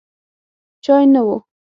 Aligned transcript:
چای 0.83 1.05
نه 1.13 1.21
و. 1.27 1.27